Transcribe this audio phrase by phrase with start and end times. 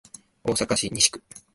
[0.43, 1.21] 大阪市西区